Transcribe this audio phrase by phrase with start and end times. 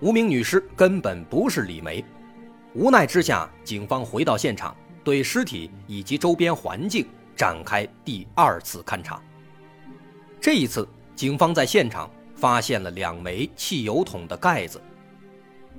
[0.00, 2.04] 无名女尸根本不是李梅。
[2.74, 9.20] 无奈之下，警方回到现场，对尸体以及周边环境展开第二次勘查。
[10.40, 14.80] 这一次，警方在现场发现了两枚汽油桶的盖子。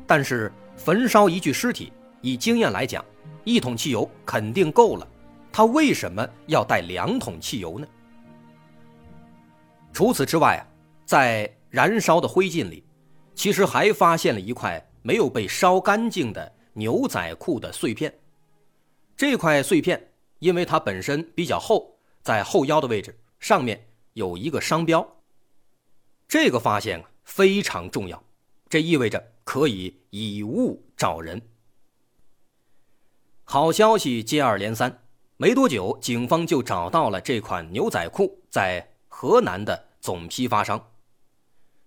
[0.05, 1.91] 但是，焚烧一具尸体，
[2.21, 3.03] 以经验来讲，
[3.43, 5.07] 一桶汽油肯定够了。
[5.51, 7.87] 他为什么要带两桶汽油呢？
[9.91, 10.61] 除此之外啊，
[11.05, 12.83] 在燃烧的灰烬里，
[13.33, 18.13] 其实还发现了一块没有被烧干净的牛仔裤的碎片。
[19.15, 25.07] 这块碎片因为它本身比较厚，在后腰的位置，上面有一个商标。
[26.27, 28.23] 这个发现啊非常重要，
[28.69, 31.41] 这意味着可以以物找人。
[33.43, 34.99] 好消息接二连三。
[35.37, 40.91] 没多久，警方就找到了这款牛仔裤在河南的总批发商。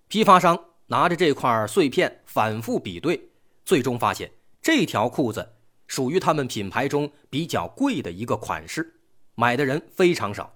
[0.08, 0.58] 批发商
[0.94, 3.20] 拿着这块碎片反复比对，
[3.64, 4.30] 最终发现
[4.62, 5.44] 这条裤子
[5.88, 8.94] 属于他们品牌中比较贵的一个款式，
[9.34, 10.54] 买的人非常少。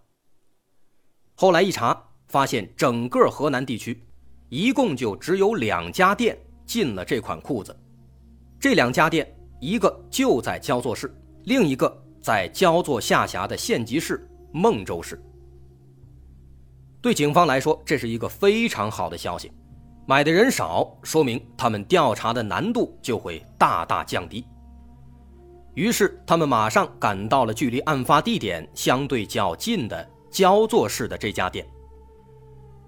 [1.34, 4.00] 后来一查，发现整个河南地区
[4.48, 7.77] 一共就只有两家店进了这款裤子，
[8.60, 11.12] 这两家店一个就在焦作市，
[11.47, 12.04] 另一个。
[12.21, 15.21] 在焦作下辖的县级市孟州市，
[17.00, 19.50] 对警方来说，这是一个非常好的消息。
[20.08, 24.42] 买的人少，说明他们调查的难度就会大大降低。
[25.74, 31.66] 于是，他们马上赶到了距离案发地点相对较近的焦作市的这家店。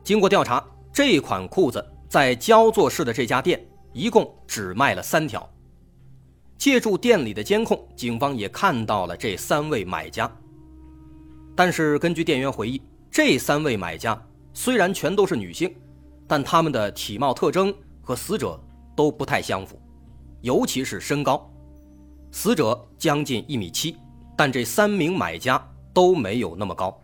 [0.03, 5.47] 经过调查，这款裤子在焦作市的这家店一共只卖了三条。
[6.57, 10.31] 借助店里的监控，警方也看到了这三位买家。
[11.55, 12.81] 但是根据店员回忆，
[13.11, 14.19] 这三位买家
[14.55, 15.71] 虽然全都是女性，
[16.31, 18.57] 但他们的体貌特征和死者
[18.95, 19.83] 都不太相符，
[20.43, 21.53] 尤其是身高。
[22.31, 23.97] 死者将近一米七，
[24.37, 25.61] 但这三名买家
[25.93, 26.97] 都没有那么高。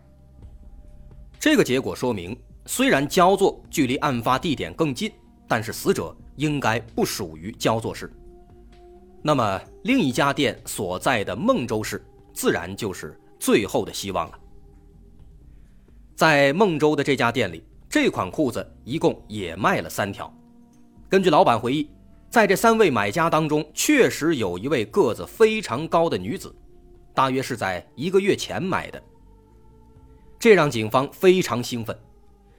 [1.37, 5.11] 这个结果说明，虽然焦作距离案发地点更近，
[5.45, 8.09] 但是死者应该不属于焦作市。
[9.21, 12.01] 那么，另一家店所在的孟州市，
[12.31, 14.39] 自然就是最后的希望了。
[16.15, 20.31] 在孟州的这家店里，这款裤子一共也卖了三条。
[21.09, 21.89] 根据老板回忆，
[22.29, 26.53] 在这三位买家当中，确实有一位个子非常高的女子，
[27.13, 29.01] 大约是在一个月前买的。
[30.39, 31.97] 这让警方非常兴奋。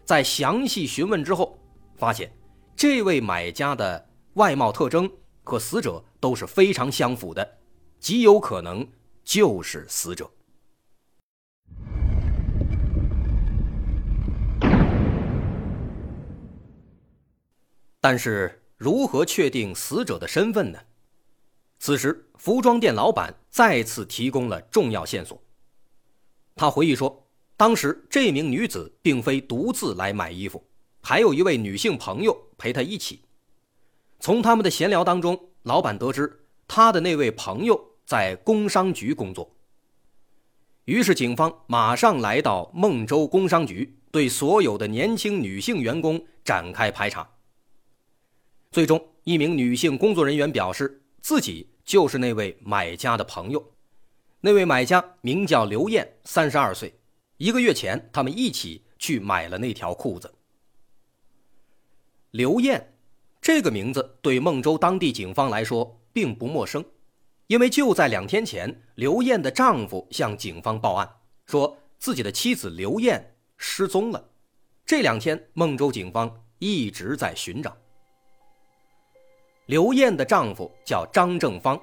[0.04, 1.58] 在详细询问之后，
[1.96, 2.32] 发现
[2.74, 5.10] 这位买家的外貌特征。
[5.48, 7.56] 和死者都是非常相符的，
[7.98, 8.86] 极有可能
[9.24, 10.30] 就是死者。
[18.00, 20.78] 但是，如何确定死者的身份呢？
[21.80, 25.40] 此时，服装店老板再次提供了重要线索。
[26.54, 27.26] 他回忆说，
[27.56, 30.64] 当时这名女子并非独自来买衣服，
[31.00, 33.22] 还有一位女性朋友陪她一起。
[34.20, 39.56] 从他们的闲聊当中，老板得知他的那位朋友在工商局工作。
[40.84, 47.28] 于是，警方马上来到孟州工商局，对所有的年轻女性员工展开排查。
[48.70, 53.72] 最终，一名女性工作人员表示，自己就是那位买家的朋友。
[54.40, 56.94] 那位买家名叫刘艳，三十二岁。
[57.38, 60.32] 一个月前，他们一起去买了那条裤子。
[62.32, 62.94] 刘艳。
[63.40, 66.84] 这个名字对孟州当地警方来说并不陌生，
[67.46, 71.08] 因为就在两天前，刘艳的丈夫向警方报案，
[71.46, 74.32] 说自己的妻子刘艳失踪了。
[74.84, 77.74] 这两天，孟州警方一直在寻找
[79.68, 81.78] 刘艳的丈夫，叫张正芳。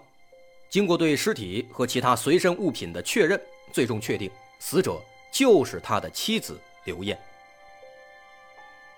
[0.71, 3.39] 经过对尸体和其他随身物品的确认，
[3.71, 4.99] 最终确定死者
[5.31, 7.15] 就是他的妻子刘艳。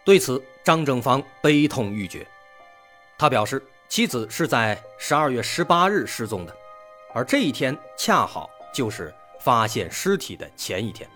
[0.06, 2.25] 对此，张正芳悲痛欲绝。
[3.18, 6.56] 他表示，妻子是在十二月十八日失踪的，
[7.13, 11.10] 而这一天恰好就是发现尸体的前一天。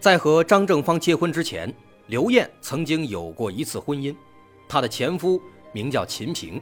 [0.00, 1.70] 在和张正芳结婚之前，
[2.06, 4.16] 刘艳曾经有过一次婚姻，
[4.66, 5.38] 她的前夫
[5.76, 6.58] 名叫秦平，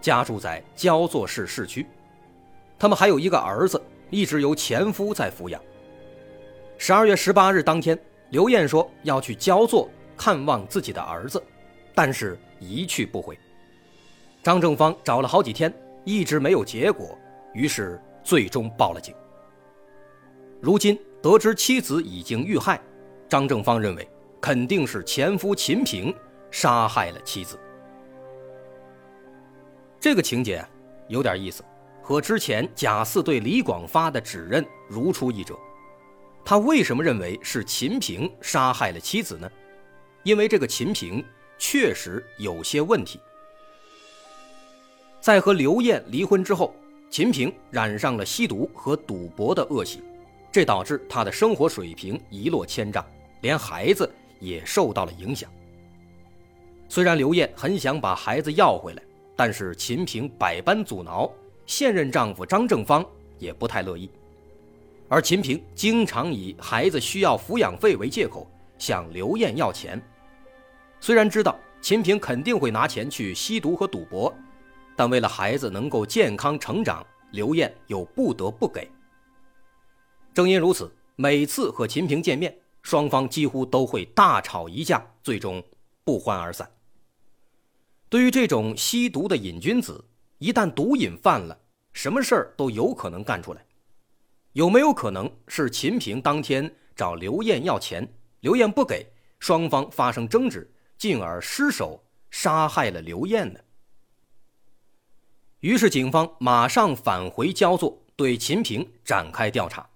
[0.00, 1.84] 家住在焦作市市区。
[2.78, 5.60] 他们还有一个儿子，一直由前夫在抚养。
[6.78, 7.98] 十二月十八日当天，
[8.30, 11.42] 刘艳说要去焦作看望自己的儿子，
[11.92, 13.36] 但是一去不回。
[14.44, 15.74] 张正芳找了好几天，
[16.04, 17.18] 一直没有结果，
[17.54, 19.12] 于是最终报了警。
[20.60, 22.80] 如今得知妻子已经遇害，
[23.28, 24.08] 张正芳认为
[24.40, 26.14] 肯定是前夫秦平
[26.52, 27.58] 杀害了妻子。
[30.02, 30.66] 这个情节
[31.06, 31.64] 有点意思，
[32.02, 35.56] 和之前贾四对李广发的指认如出一辙。
[36.44, 39.48] 他为什么认为是秦平杀害了妻子呢？
[40.24, 41.24] 因为这个秦平
[41.56, 43.20] 确实有些问题。
[45.20, 46.74] 在和刘艳离婚之后，
[47.08, 50.02] 秦平染上了吸毒和赌博的恶习，
[50.50, 53.06] 这导致他的生活水平一落千丈，
[53.42, 55.48] 连孩子也受到了影响。
[56.88, 59.02] 虽然刘艳很想把孩子要回来，
[59.34, 61.30] 但是秦平百般阻挠，
[61.66, 63.04] 现任丈夫张正芳
[63.38, 64.10] 也不太乐意。
[65.08, 70.00] 而秦平经常以孩子需要抚养费为借口向刘艳要钱，
[71.00, 74.32] 虽然知道秦平肯定会拿钱去吸毒和赌博，
[74.96, 78.90] 但为了孩子能够健康成长，刘艳又不得不给。
[80.32, 85.62] 正因如此，每次和秦平见面，双方几乎都会大吵一架，最终
[86.04, 86.66] 不欢而散。
[88.12, 90.04] 对于这种吸毒的瘾君子，
[90.36, 91.58] 一旦毒瘾犯了，
[91.94, 93.64] 什么事儿都有可能干出来。
[94.52, 98.06] 有没有可能是秦平当天找刘艳要钱，
[98.40, 103.58] 刘艳不给，双方发生争执，进而失手杀害了刘艳呢？
[105.60, 109.88] 于是警方马上返回焦作，对秦平展开调查。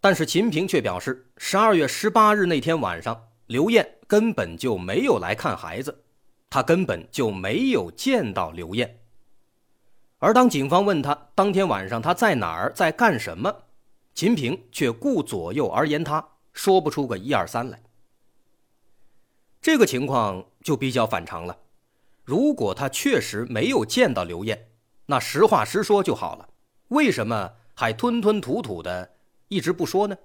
[0.00, 6.02] 但是秦平却表示，十二月十八日那天晚上，刘艳根本就没有来看孩子，
[6.50, 9.00] 他根本就没有见到刘艳。
[10.18, 13.64] 而当警方问他当天晚上他在哪儿，在干什么，
[14.14, 17.80] 秦平却顾左右而言他，说不出个一二三来。
[19.60, 21.56] 这个情况就比较反常了。
[22.24, 24.68] 如果他确实没有见到刘艳，
[25.06, 26.48] 那实话实说就好了。
[26.88, 29.14] 为什么还吞吞吐吐的
[29.48, 30.16] 一直不说呢？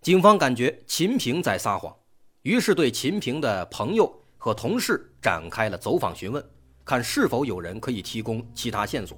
[0.00, 1.94] 警方感觉秦平在撒谎，
[2.42, 6.44] 于是对秦平的朋友和同事展开了走访询问。
[6.82, 9.16] 看是否有人可以提供其他线索。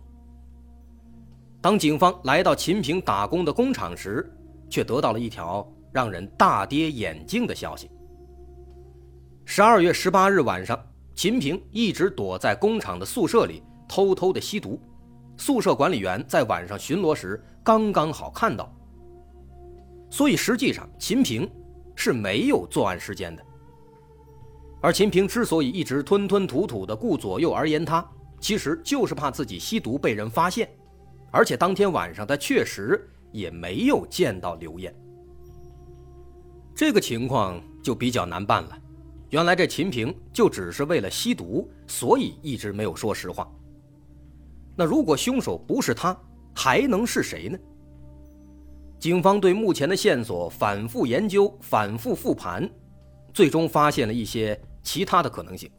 [1.59, 4.31] 当警方来到秦平打工的工厂时，
[4.69, 7.91] 却得到了一条让人大跌眼镜的消息：
[9.47, 10.79] 十二月十八日晚上，
[11.15, 14.79] 秦平一直躲在工厂的宿舍里偷偷的吸毒，
[15.39, 18.71] 宿舍管理员在晚上巡逻时刚刚好看到。
[20.11, 21.51] 所以实际上，秦平
[21.95, 23.43] 是没有作案时间的。
[24.82, 28.05] 而秦平之所以一直吞吞吐吐的顾左右而言他，
[28.40, 30.69] 其实就是怕自己吸毒被人发现，
[31.31, 34.93] 而且当天晚上他确实也没有见到刘艳。
[36.74, 38.77] 这个情况就比较难办了。
[39.31, 43.48] 原来这秦平就只是为了吸毒，所以一直没有说实话。
[44.74, 46.15] 那如果凶手不是他，
[46.53, 47.56] 还能是谁呢？
[48.98, 52.69] 警方对目前的线索反复研究、反复复盘，
[53.32, 54.60] 最终发现了一些。
[54.82, 55.70] 其他的可能性，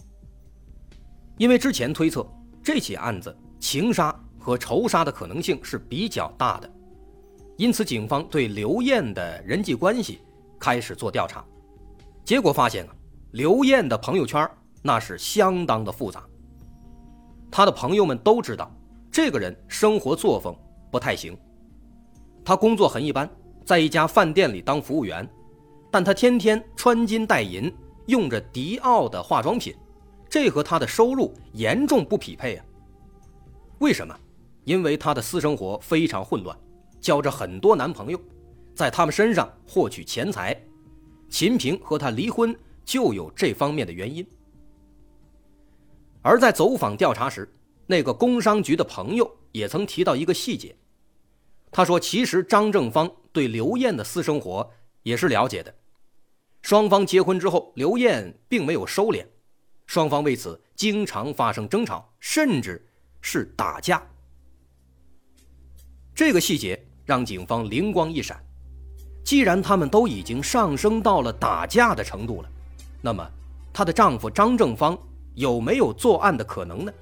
[1.38, 2.26] 因为之前推测
[2.64, 6.72] 这起案子情杀和仇杀的可能性是比较大的，
[7.58, 10.20] 因此警方对刘艳的人际关系
[10.60, 11.44] 开始做调查，
[12.24, 12.96] 结果发现啊，
[13.32, 14.50] 刘艳的朋友圈
[14.82, 16.24] 那是相当的复杂。
[17.52, 18.72] 他的朋友们都知道，
[19.12, 20.56] 这个人生活作风
[20.92, 21.38] 不太行，
[22.44, 23.30] 他工作很一般，
[23.64, 25.28] 在一家饭店里当服务员，
[25.92, 27.72] 但他天天穿金戴银。
[28.08, 29.76] 用着迪奥的化妆品，
[30.30, 32.66] 这和她的收入严重不匹配啊！
[33.80, 34.18] 为什么？
[34.64, 36.58] 因为她的私生活非常混乱，
[37.00, 38.20] 交着很多男朋友，
[38.74, 40.58] 在他们身上获取钱财。
[41.30, 42.56] 秦平和她离婚
[42.86, 44.26] 就有这方面的原因。
[46.22, 47.52] 而在走访调查时，
[47.86, 50.74] 那个工商局的朋友也曾提到一个细节，
[51.70, 54.70] 他说：“其实张正芳对刘艳的私生活
[55.02, 55.74] 也是了解的。”
[56.64, 59.26] 双方结婚之后，刘艳并没有收敛，
[59.86, 62.90] 双方为此经常发生争吵，甚至
[63.22, 64.02] 是打架。
[66.16, 68.42] 这个细节让警方灵光一闪：
[69.26, 72.50] 既然他们都已经上升到了打架的程度了，
[73.02, 73.30] 那么
[73.74, 74.98] 她的丈夫张正芳
[75.36, 76.94] 有没有作案的可能呢？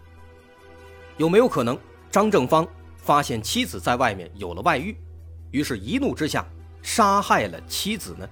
[1.18, 1.78] 有没有可能
[2.10, 4.98] 张正芳发现妻子在外面有了外遇，
[5.52, 6.44] 于是一怒之下
[6.82, 8.28] 杀害了妻子呢？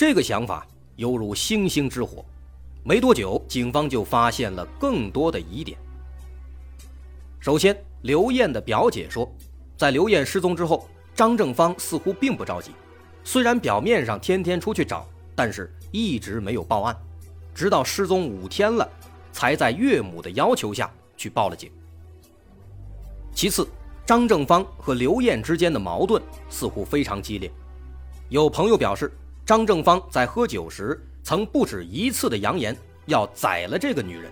[0.00, 0.66] 这个想法
[0.96, 2.24] 犹如星星之火，
[2.82, 5.78] 没多久，警方就发现了更多的疑点。
[7.38, 9.30] 首先，刘艳的表姐说，
[9.76, 12.70] 在刘艳失踪之后，张正芳似乎并不着急，
[13.24, 16.96] 虽然表面上天天出去找，但是一直没有报案，
[17.54, 18.90] 直到失踪五天了，
[19.32, 21.70] 才在岳母的要求下去报了警。
[23.34, 23.68] 其次，
[24.06, 27.52] 张正芳和刘艳之间的矛盾似乎非常激烈，
[28.30, 29.12] 有朋友表示，
[29.50, 31.04] 张正芳在喝酒时。
[31.24, 32.76] 曾不止一次的扬言
[33.06, 34.30] 要宰了这个女人。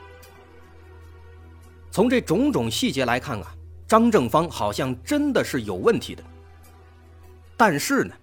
[1.90, 3.52] 从这种种细节来看啊，
[3.84, 6.22] 张正芳好像真的是有问题的。
[7.56, 8.14] 但是呢，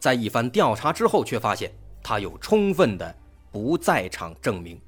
[0.00, 1.70] 在一番调查之后，却发现
[2.02, 3.14] 他有充分的
[3.52, 4.80] 不在场证明。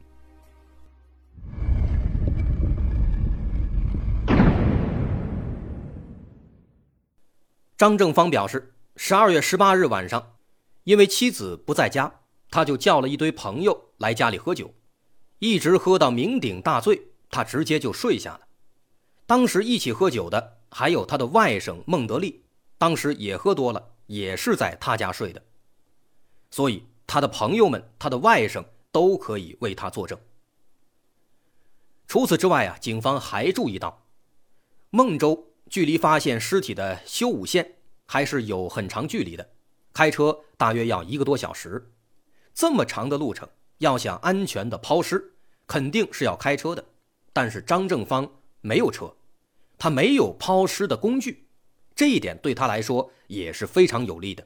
[7.77, 10.27] 张正芳表示，十二月十八日晚上，
[10.85, 12.21] 因为妻子不在家。
[12.53, 14.75] 他就叫了一堆朋友来家里喝酒，
[15.39, 18.41] 一直喝到酩酊大醉，他直接就睡下了。
[19.25, 22.43] 当时一起喝酒的还有他的外甥孟德利，
[22.77, 25.41] 当时也喝多了，也是在他家睡的。
[26.51, 30.19] 所以他的朋友们、他的外甥都可以为他作证。
[32.09, 34.05] 除此之外啊，警方还注意到，
[34.91, 39.49] 孟州距离发现尸体的修武县还是有很长距离的，
[40.01, 41.93] 开车大约要一个多小时。
[42.55, 43.47] 这么长的路程，
[43.81, 45.35] 要想安全的抛尸，
[45.67, 46.83] 肯定是要开车的。
[47.35, 48.27] 但是张正芳
[48.63, 49.15] 没有车，
[49.77, 51.45] 他没有抛尸的工具，
[51.95, 54.43] 这一点对他来说也是非常有利的。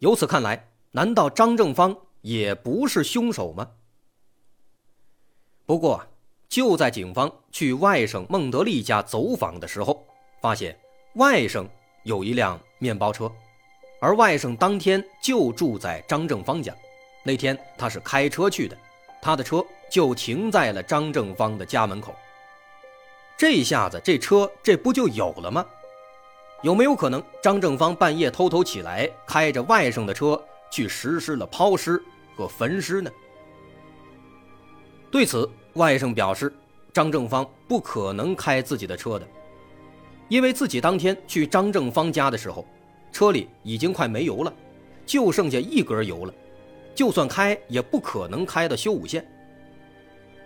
[0.00, 3.70] 由此看来，难道张正芳也不是凶手吗？
[5.64, 6.06] 不过，
[6.50, 10.06] 就在警方去外甥孟德利家走访的时候，
[10.42, 10.78] 发现
[11.14, 11.66] 外甥
[12.04, 13.32] 有一辆面包车。
[13.98, 16.74] 而外甥当天就住在张正芳家，
[17.22, 18.76] 那天他是开车去的，
[19.22, 22.14] 他的车就停在了张正芳的家门口。
[23.38, 25.64] 这下子这车这不就有了吗？
[26.62, 32.02] 有没有可能张正芳半夜偷偷起来，开着外甥的车去实施了抛尸
[32.34, 33.10] 和焚尸呢？
[35.10, 36.54] 对此，外甥表示，
[36.92, 39.26] 张正芳不可能开自己的车的，
[40.28, 42.66] 因为自己当天去张正芳家的时候。
[43.16, 44.52] 车里已经快没油了，
[45.06, 46.34] 就剩下一格油了，
[46.94, 49.26] 就算开也不可能开到修武县。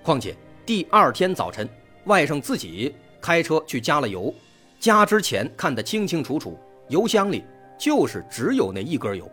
[0.05, 1.69] 况且第二天早晨，
[2.05, 4.33] 外甥自己开车去加了油，
[4.79, 6.57] 加之前看得清清楚楚，
[6.89, 7.43] 油箱里
[7.77, 9.29] 就是只有那一格油，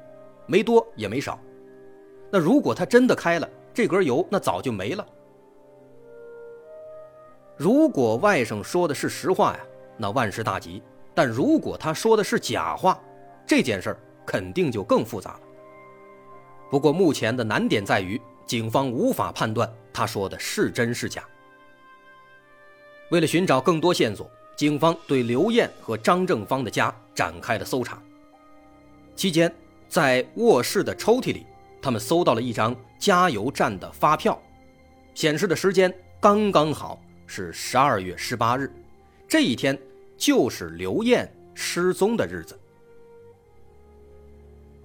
[0.48, 1.39] 没多也没少。
[2.32, 5.06] 那如果他真的开了这格油，那早就没了。
[7.56, 9.60] 如果外甥说的是实话呀，
[9.96, 10.82] 那万事大吉；
[11.13, 13.00] 但如果他说的是假话，
[13.48, 15.39] 这件事儿肯定就更复杂了。
[16.70, 21.24] 不过目前的难点在于，警方无法判断他说的是真是假。
[23.10, 28.01] 为了寻找更多线索，警方对刘艳和张正芳的家展开了搜查。
[29.16, 29.50] 期间，
[29.88, 31.46] 在卧室的抽屉里，
[31.82, 34.38] 他们搜到了一张加油站的发票，
[35.13, 38.70] 显示的时间刚刚好是十二月十八日，
[39.25, 39.80] 这一天
[40.18, 42.60] 就是刘艳失踪的日子。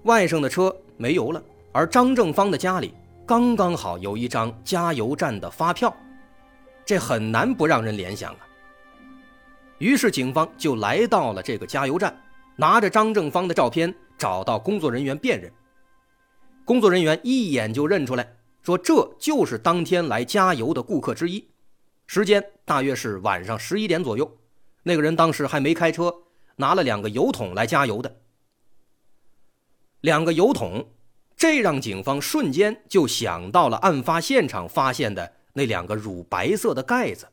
[0.03, 1.41] 外甥的车没油了，
[1.71, 2.93] 而张正芳的家里
[3.25, 5.95] 刚刚好有一张加油站的发票，
[6.85, 8.39] 这很难不让人联想啊。
[9.77, 12.15] 于是警方就来到了这个加油站，
[12.57, 15.51] 拿着张正芳的照片找到工作人员辨认。
[16.65, 18.27] 工作人员一眼就认出来，
[18.61, 21.47] 说这就是当天来加油的顾客之一，
[22.07, 24.37] 时间大约是晚上十一点左右。
[24.83, 26.13] 那个人当时还没开车，
[26.57, 28.13] 拿了两个油桶来加油的。
[30.03, 30.91] 两个油桶，
[31.37, 37.29] 这让警方瞬间就想到了案发现场发现的那两个乳白色的盖子。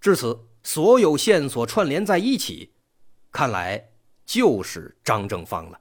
[0.00, 2.72] 至此，所有线索串联在一起，
[3.30, 3.90] 看来
[4.24, 5.78] 就是张正芳了。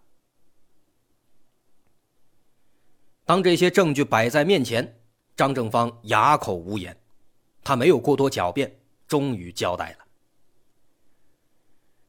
[3.23, 4.99] 当这些证据摆在面前，
[5.37, 6.99] 张正芳哑口无言，
[7.63, 8.77] 他没有过多狡辩，
[9.07, 10.05] 终于交代了。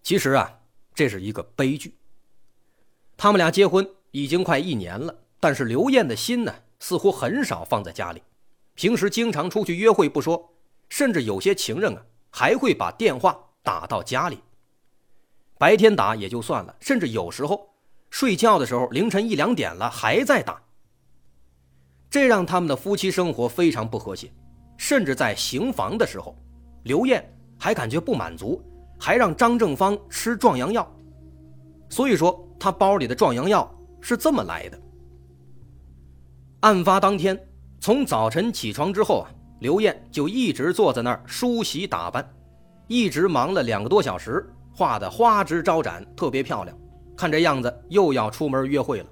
[0.02, 0.58] 其实啊，
[0.92, 1.94] 这是一个悲剧。
[3.22, 8.22] 他们俩结婚已经快一年了，但是刘艳的心呢，似乎很少放在家里。
[8.74, 10.50] 平时经常出去约会不说，
[10.88, 14.38] 甚至有些情人啊，还会把电话打到家里。
[15.58, 17.68] 白天打也就算了，甚至有时候
[18.08, 20.58] 睡觉的时候凌晨一两点了还在打。
[22.08, 24.32] 这让他们的夫妻生活非常不和谐，
[24.78, 26.34] 甚至在行房的时候，
[26.84, 27.22] 刘艳
[27.58, 28.64] 还感觉不满足，
[28.98, 30.90] 还让张正芳吃壮阳药。
[31.90, 32.46] 所以说。
[32.60, 33.68] 他包里的壮阳药
[34.00, 34.78] 是这么来的。
[36.60, 37.36] 案发当天，
[37.80, 42.30] 从早晨起床之后啊，刘艳就一直坐在那儿梳洗打扮，
[42.86, 46.76] 一直忙了两个多小时，画的花枝招展，特别漂亮。
[47.16, 49.06] 看这样子，又要出门约会了。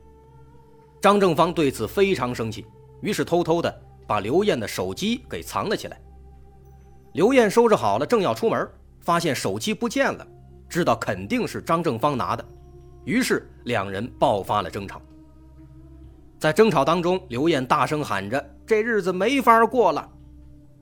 [1.01, 2.67] 张正芳对此非常生气，
[3.01, 5.99] 于是偷偷的把刘艳的手机给藏了起来。
[7.15, 8.69] 刘艳收拾好了，正要出门，
[9.01, 10.27] 发现手机不见了，
[10.69, 12.45] 知道肯定是张正芳拿的，
[13.09, 15.01] 于是两人爆发了争吵。
[16.39, 20.07] 在争吵当中，刘艳大声喊着：“这日子没法过了！”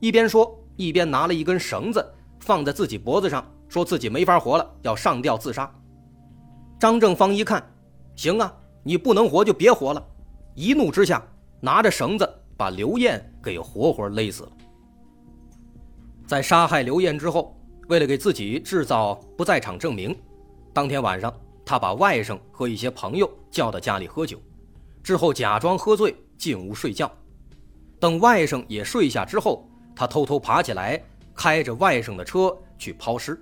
[0.00, 2.04] 一边说，一边拿了一根绳子
[2.40, 5.72] 放在自己脖子上，说自己没法活了，要上吊自杀。
[6.80, 7.64] 张正芳一看，
[8.16, 8.52] 行啊。
[8.82, 10.04] 你不能活就别活了！
[10.54, 11.20] 一怒之下，
[11.60, 14.52] 拿着绳子把刘艳给活活勒死了。
[16.26, 17.56] 在杀害刘艳之后，
[17.88, 20.16] 为了给自己制造不在场证明，
[20.72, 21.32] 当天晚上
[21.66, 24.40] 他把外甥和一些朋友叫到家里喝酒，
[25.02, 27.10] 之后假装喝醉进屋睡觉。
[27.98, 31.02] 等外甥也睡下之后，他偷偷爬起来，
[31.34, 33.36] 开着外甥的车去抛尸。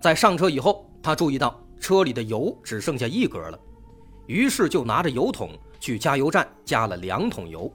[0.00, 3.60] 在上车以后，他注意到车里的油只剩下一格了。
[4.26, 7.70] 于是就拿着油桶去加油站加了两桶油，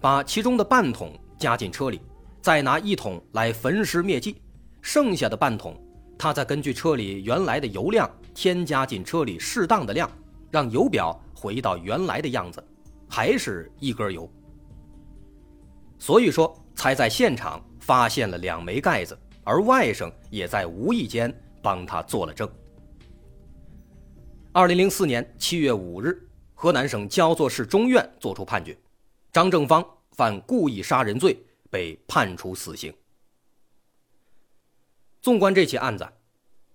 [0.00, 2.00] 把其中的半桶加进车里，
[2.40, 4.40] 再拿一桶来焚尸灭迹，
[4.80, 5.76] 剩下的半桶，
[6.16, 8.08] 他再根据车里原来的油量
[8.40, 10.08] 添加进车里适当的量，
[10.48, 12.64] 让油表回到原来的样子，
[13.10, 14.30] 还是一根油。
[15.98, 22.48] 所以说才在现场发现了两枚盖子，而外甥也在无意间帮他做了证。
[24.52, 26.24] 二零零四年七月五日，
[26.54, 28.78] 河南省焦作市中院作出判决，
[29.32, 31.36] 张正芳犯故意杀人罪，
[31.70, 32.94] 被判处死刑。
[35.20, 36.08] 纵观这起案子，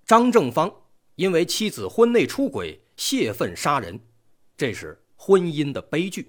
[0.05, 0.69] 张正芳
[1.15, 3.99] 因为妻子婚内出轨泄愤杀人，
[4.57, 6.23] 这是婚姻的悲剧；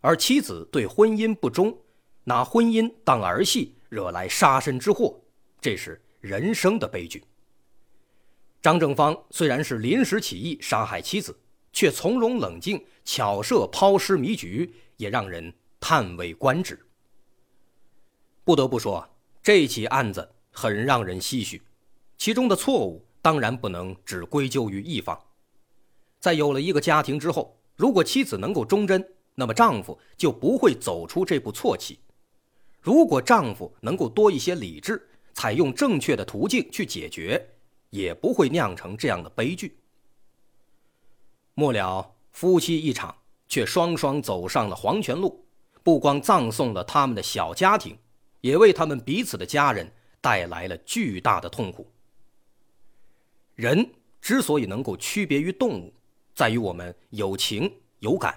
[0.00, 1.76] 而妻子对婚姻不忠，
[2.24, 5.20] 拿婚姻当儿戏，惹来杀身之祸，
[5.60, 7.22] 这是人生的悲剧。
[8.62, 11.38] 张正芳虽然是临时起意杀害妻子，
[11.72, 16.78] 却从容冷静，巧设抛尸迷局，也让人叹为观止。
[18.44, 19.08] 不得不说，
[19.42, 21.62] 这起案子很让人唏嘘，
[22.18, 25.18] 其中的错误当然不能只归咎于一方。
[26.18, 31.96] 在有了一个家庭之后，如果妻子能够忠贞，那么丈夫就不会走出这步错棋；
[32.80, 37.46] 如果丈夫能够多一些理智，采用正确的途径去解决。
[37.90, 39.76] 也不会酿成这样的悲剧。
[41.54, 43.12] 末了，夫妻一场
[43.48, 45.44] 却双双走上了黄泉路，
[45.82, 47.98] 不光葬送了他们的小家庭，
[48.42, 51.90] 也为他们彼此的家人带来了巨大的痛苦。
[53.60, 53.86] 人
[54.22, 55.92] 之所以能够区别于动物，
[56.34, 58.34] 在于我们有情有感，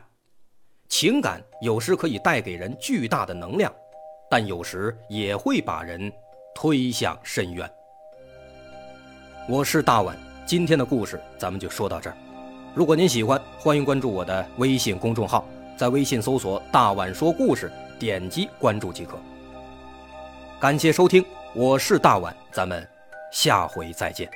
[0.90, 3.74] 情感有时可以带给人巨大的能量，
[4.30, 6.12] 但有时也会把人
[6.54, 7.72] 推向深渊。
[9.48, 12.18] 我是大碗，今天的故事咱们就说到这儿。
[12.76, 19.18] 如果您喜欢，欢迎关注我的微信公众号，在微信搜索“大碗说故事”，点击关注即可。
[20.60, 22.86] 感谢收听，我是大碗，咱们
[23.32, 24.30] 下回再见。